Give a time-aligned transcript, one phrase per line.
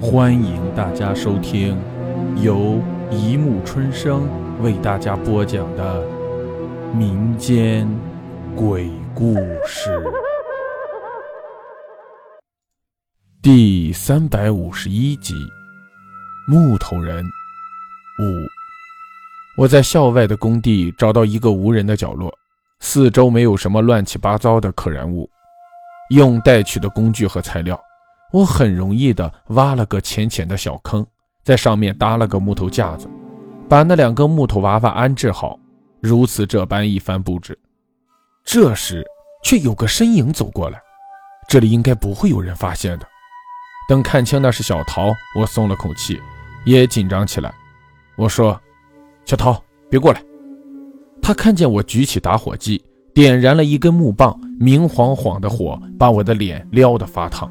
[0.00, 1.76] 欢迎大家收听
[2.40, 4.28] 由一木春生
[4.62, 6.06] 为大家播讲的
[6.94, 7.88] 民间
[8.54, 9.34] 鬼故
[9.66, 10.00] 事
[13.42, 15.34] 第三百五十一集
[16.46, 17.24] 《木头人
[18.20, 18.22] 五》。
[19.56, 22.32] 我在校外的工地找到一个无人的角落，
[22.78, 25.28] 四周没有什么乱七八糟的可燃物，
[26.10, 27.76] 用带去的工具和材料。
[28.32, 31.06] 我很容易的挖了个浅浅的小坑，
[31.44, 33.08] 在上面搭了个木头架子，
[33.68, 35.58] 把那两个木头娃娃安置好，
[36.00, 37.58] 如此这般一番布置。
[38.44, 39.04] 这时，
[39.42, 40.78] 却有个身影走过来，
[41.48, 43.06] 这里应该不会有人发现的。
[43.88, 46.20] 等看清那是小桃，我松了口气，
[46.66, 47.50] 也紧张起来。
[48.16, 48.60] 我说
[49.24, 50.22] ：“小桃，别过来。”
[51.22, 52.84] 他看见我举起打火机，
[53.14, 57.50] 点燃了一根木棒，明晃晃的火把我的脸撩得发烫。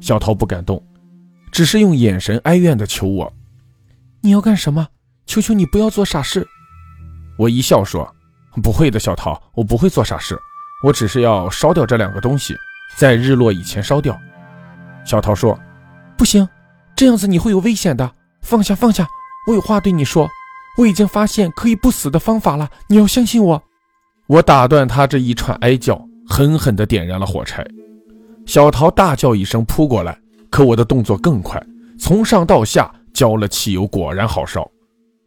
[0.00, 0.82] 小桃不敢动，
[1.50, 3.32] 只是用眼神哀怨地求我
[4.22, 4.86] ：“你要干什么？
[5.26, 6.46] 求求你不要做傻事。”
[7.38, 8.08] 我一笑说
[8.62, 10.38] ：“不会的，小桃，我不会做傻事，
[10.82, 12.54] 我只是要烧掉这两个东西，
[12.96, 14.18] 在日落以前烧掉。”
[15.04, 15.58] 小桃说
[16.16, 16.48] ：“不行，
[16.96, 18.10] 这样子你会有危险的。
[18.42, 19.06] 放下，放下，
[19.46, 20.28] 我有话对你说。
[20.76, 23.62] 我已经发现可以不死的方法了，你要相信我。”
[24.28, 27.66] 我打断他这一串哀叫，狠狠地点燃了火柴。
[28.48, 30.18] 小桃大叫一声扑过来，
[30.48, 31.62] 可我的动作更快，
[31.98, 34.66] 从上到下浇了汽油，果然好烧。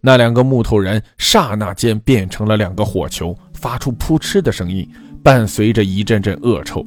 [0.02, 4.90] 那两个木头人刹那间变成了两个火球，发出扑哧的声音，
[5.22, 6.84] 伴随着一阵阵恶臭。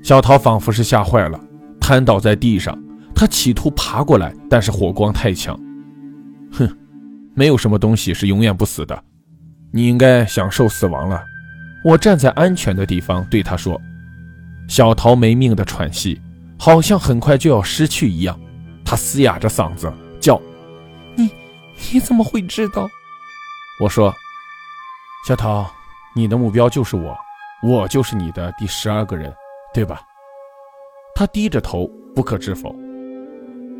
[0.00, 1.40] 小桃仿佛是吓坏了，
[1.80, 2.80] 瘫倒在地上。
[3.12, 5.58] 他企图爬过来，但是火光太强。
[6.52, 6.68] 哼，
[7.34, 9.02] 没有什么东西是永远不死的，
[9.72, 11.20] 你应该享受死亡了。
[11.84, 13.76] 我站在安全的地方对他说。
[14.68, 16.20] 小桃没命的喘息，
[16.58, 18.38] 好像很快就要失去一样。
[18.84, 20.40] 她嘶哑着嗓子叫
[21.16, 21.30] ：“你，
[21.92, 22.88] 你怎么会知道？”
[23.80, 24.12] 我说
[25.26, 25.70] ：“小桃，
[26.14, 27.16] 你的目标就是我，
[27.62, 29.32] 我就是你的第十二个人，
[29.72, 30.00] 对吧？”
[31.14, 32.74] 她低着头，不可置否。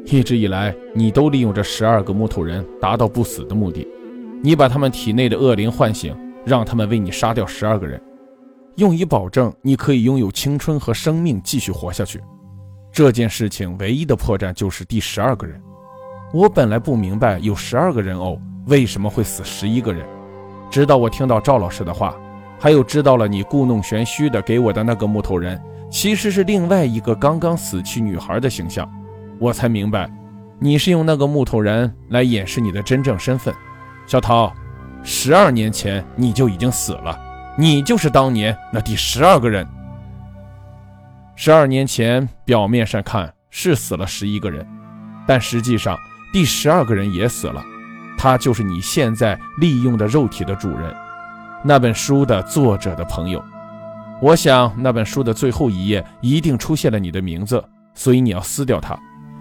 [0.05, 3.87] 一直以来，你都利用这十二个木头人达到不死的目的。
[4.43, 8.01] 你把他们体内的恶灵唤醒，让他们为你杀掉十二个人。
[8.77, 12.23] 用以保证你可以拥有青春和生命继续活下去。
[12.93, 15.61] 这件事情唯一的破绽就是第十二个人。
[16.33, 20.07] 我本来不明白有十二个人偶为什么会死十一个人，
[20.71, 22.15] 直到我听到赵老师的话，
[22.59, 25.61] 还有知道了你故弄玄虚的给我的那个木头人
[25.91, 28.91] 其实是另外一个刚刚死去女孩的形象，
[29.39, 30.11] 我才明白
[30.59, 33.55] 你是用那个木头人来掩饰你的真正身份。
[34.07, 34.53] 小桃，
[35.03, 37.26] 十二年前你就已经死了。
[37.59, 39.67] 你就是当年那第十二个人。
[41.35, 44.67] 十二年前，表面上看是死了十一个人，
[45.27, 45.97] 但实际上
[46.33, 47.65] 第十二个人也死了。
[48.19, 50.95] 他就是你现在利用的肉体的主人，
[51.65, 53.43] 那本书的作者的朋友。
[54.21, 57.63] 我想那本书的最后一页一定出现了你的名字，
[57.95, 58.99] 所以你要撕掉它。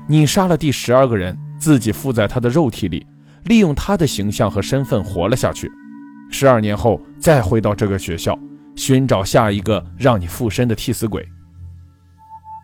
[0.07, 3.05] 你杀了第十二个人，自己附在他的肉体里，
[3.43, 5.71] 利用他的形象和身份活了下去。
[6.29, 8.37] 十二年后再回到这个学校，
[8.75, 11.25] 寻找下一个让你附身的替死鬼。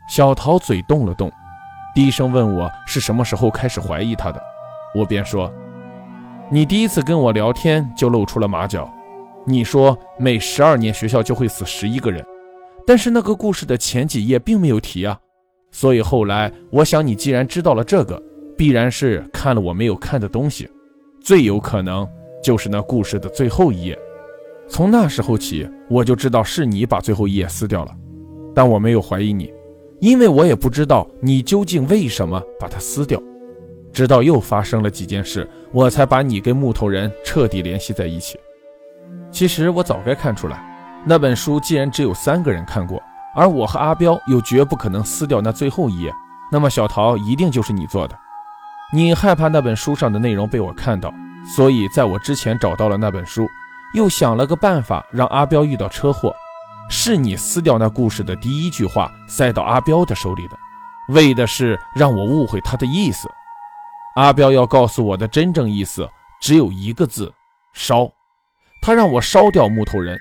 [0.09, 1.31] 小桃嘴动了动，
[1.95, 4.41] 低声问我是什么时候开始怀疑他的。
[4.93, 5.49] 我便说
[6.51, 8.91] ：“你第一次跟我聊天就露出了马脚，
[9.45, 12.25] 你说每十二年学校就会死十一个人，
[12.85, 15.17] 但是那个故事的前几页并没有提啊。
[15.71, 18.21] 所以后来我想，你既然知道了这个，
[18.57, 20.69] 必然是看了我没有看的东西，
[21.21, 22.05] 最有可能。”
[22.41, 23.97] 就是那故事的最后一页，
[24.67, 27.91] 从那时候起，我就知道是你把最后一页撕掉了，
[28.55, 29.53] 但我没有怀疑你，
[29.99, 33.21] 因为我也不知道你究竟为什么把它撕掉。
[33.93, 38.39] 直到又发生了几件事，我才把你跟木头人彻底联系在一起。
[39.29, 40.63] 其实我早该看出来，
[41.05, 43.01] 那本书既然只有三个人看过，
[43.35, 46.11] 而我和阿彪又绝不可能撕掉那最后一页，
[46.51, 48.17] 那么小桃一定就是你做的。
[48.93, 51.13] 你害怕那本书上的内容被我看到。
[51.45, 53.49] 所以，在我之前找到了那本书，
[53.93, 56.33] 又想了个办法让阿彪遇到车祸，
[56.89, 60.57] 是你撕掉那故事的第一句话塞到阿彪的手里的，
[61.09, 63.29] 为的是让我误会他的意思。
[64.15, 66.07] 阿彪要告诉我的真正意思
[66.41, 67.33] 只有一个字：
[67.73, 68.09] 烧。
[68.81, 70.17] 他让我烧掉木头人，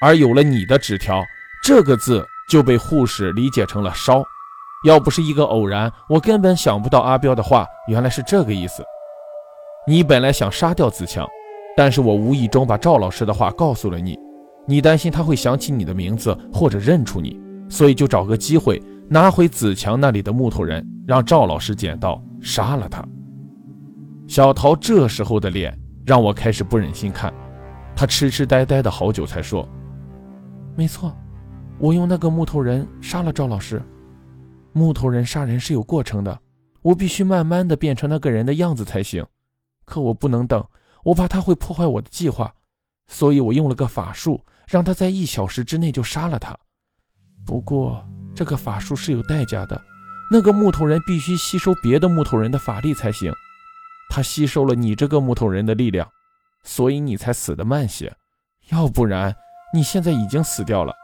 [0.00, 1.24] 而有了你的纸条，
[1.62, 4.22] 这个字就被护士理解成了烧。
[4.84, 8.84] 要不是一个偶然，我根本想不到阿彪的话原来是这个意思。
[9.88, 11.26] 你本来想杀掉子强，
[11.74, 14.18] 但是我无意中把赵老师的话告诉了你，
[14.66, 17.40] 你担心他会想起你的名字或者认出你，
[17.70, 23.02] 所以就找个机会拿回子强那里的木头人，让赵老师捡到，杀了他。
[24.26, 25.74] 小桃这时候的脸
[26.04, 27.32] 让我开始不忍心看，
[27.96, 29.66] 他痴痴呆呆的好久才说
[30.76, 31.16] ：“没错，
[31.78, 33.82] 我用那个木头人杀了赵老师。
[34.74, 36.38] 木头人杀人是有过程的，
[36.82, 39.24] 我必须慢慢的变成那个人的样子才行。
[39.88, 40.64] 可我不能等，
[41.02, 42.54] 我怕他会破坏我的计划，
[43.06, 46.56] 所以我用了个法术，让他在一小时之内就杀了他。
[47.46, 49.80] 不过这个法术是有代价的，
[50.30, 53.32] 那个木头人必须吸收别的木头人的法力才行。”
[54.10, 56.08] 他吸收了你这个木头人的力量，
[56.64, 58.10] 所以你才死得慢些，
[58.70, 59.34] 要不然
[59.74, 60.94] 你现在已经死掉了。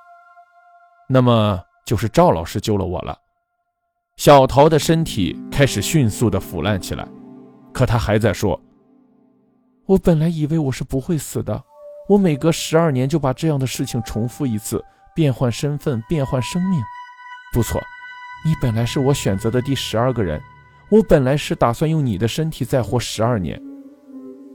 [1.06, 3.19] 那么就是赵老师救了我了。
[4.16, 7.06] 小桃的身体开始迅速的腐烂起来，
[7.75, 8.58] 可他还在说
[9.86, 11.62] ：“我本来以为我是不会死的，
[12.08, 14.82] 我每隔十二年就把这样的事情重复一次，
[15.14, 16.81] 变换身份，变换生命。
[17.52, 17.81] 不错，
[18.44, 20.40] 你本来是我选择的第十二个人。”
[20.90, 23.60] 我本来是打算用你的身体再活十二年，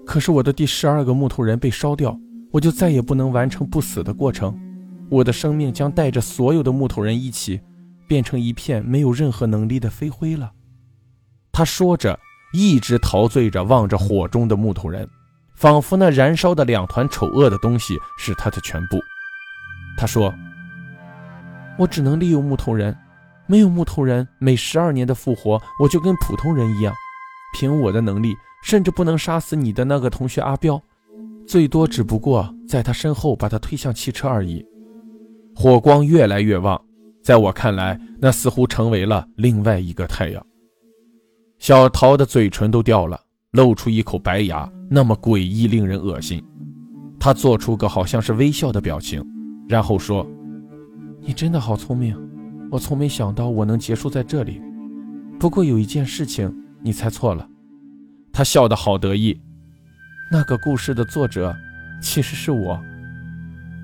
[0.06, 2.18] 可是我的第十二个木头人被烧掉，
[2.52, 4.58] 我就再也不能完成不死的过程，
[5.10, 7.60] 我的生命将带着所有的木头人一起，
[8.08, 10.52] 变成一片没有任何能力的飞灰了。
[11.52, 12.18] 他说着，
[12.54, 15.10] 一直陶醉着望着火中的木头人，
[15.60, 18.98] 仿佛那燃烧的两团丑恶的东西是他的全部。
[19.98, 20.34] 他说
[21.78, 22.96] ：“我只能利用木头人。”
[23.46, 26.94] 没有木头人，每十二年的复活，我就跟普通人一样。
[27.52, 30.80] 凭我的能力，甚至不能杀死你的那个同学阿彪，
[31.48, 34.64] 最多只不过在他身后把他推向汽车而已。
[35.56, 36.80] 火光越来越旺，
[37.24, 40.46] 在我看来，那似乎成为了另外一个太阳。
[41.58, 43.20] 小桃的嘴唇都掉了，
[43.50, 46.44] 露出一口白牙，那么诡异，令人恶心。
[47.20, 49.24] 他做出个好像是微笑的表情，
[49.68, 50.26] 然后说
[51.22, 52.18] ：“你真的好聪明。”
[52.72, 54.62] 我从没想到我能结束在这里，
[55.40, 56.54] 不过有一件事情
[56.84, 57.48] 你猜错了。
[58.32, 59.40] 他笑得好得意。
[60.32, 61.56] 那个故事的作者
[62.02, 62.80] 其实是我。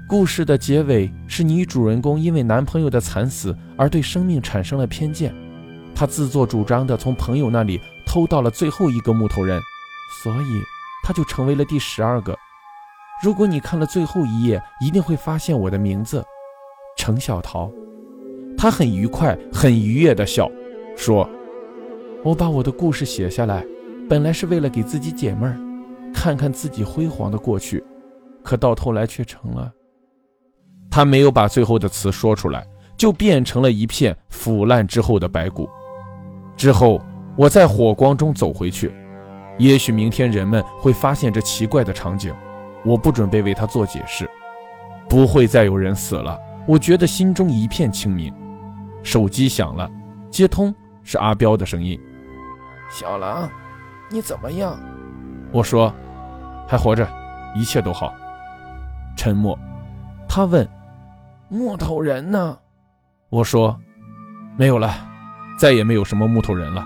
[0.08, 5.34] 故事的结尾是女主人公因为男朋友的惨死而对生命产生了偏见，
[5.96, 9.60] 她自作主张地从朋友那里偷到了最后一个木头人，
[10.24, 10.62] 所以
[11.06, 12.36] 他就成为了第十二个。
[13.22, 16.26] 如果你看了最后一页，一定会发现我的名字，
[16.98, 17.72] 程小桃。
[18.58, 20.50] 他很愉快、很愉悦地笑，
[20.98, 21.30] 说
[22.26, 23.64] ：“我把我的故事写下来，
[24.10, 25.56] 本来是为了给自己解闷儿，
[26.12, 27.84] 看看自己辉煌的过去，
[28.44, 29.72] 可到头来却成了……”
[30.90, 32.66] 他没有把最后的词说出来，
[32.98, 35.70] 就变成了一片腐烂之后的白骨。
[36.58, 37.00] 之后，
[37.38, 38.92] 我在火光中走回去，
[39.58, 42.34] 也许明天人们会发现这奇怪的场景，
[42.84, 44.30] 我不准备为他做解释。
[45.08, 48.34] 不会再有人死了，我觉得心中一片清明。
[49.04, 49.90] 手机响了，
[50.32, 50.74] 接通
[51.04, 52.00] 是阿彪的声音。
[52.90, 53.50] 小狼，
[54.10, 54.78] 你怎么样？
[55.52, 55.94] 我说，
[56.68, 57.08] 还活着，
[57.56, 58.14] 一切都好。
[59.16, 59.58] 沉默。
[60.28, 60.68] 他问，
[61.48, 62.58] 木头人呢？
[63.30, 63.80] 我说，
[64.58, 64.94] 没有了，
[65.58, 66.84] 再也没有什么木头人了，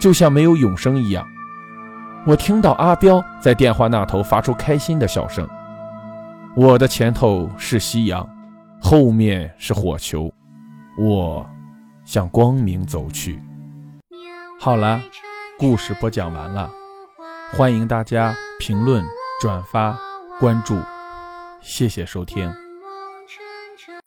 [0.00, 1.26] 就像没有永生一样。
[2.28, 5.48] 我听到阿彪在电话那头发出开心的笑声。
[6.54, 8.28] 我的前头是夕阳，
[8.82, 10.30] 后面是火球。
[10.98, 11.48] 我
[12.04, 13.42] 向光明走去。
[14.60, 15.00] 好了，
[15.58, 16.70] 故事播讲完了，
[17.52, 19.02] 欢迎大家评论、
[19.40, 19.98] 转发、
[20.38, 20.78] 关注，
[21.62, 22.52] 谢谢收听。